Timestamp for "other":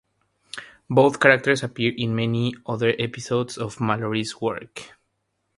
2.65-2.95